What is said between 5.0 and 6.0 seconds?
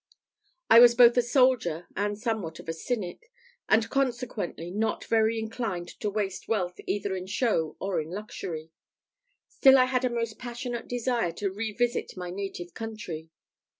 very much inclined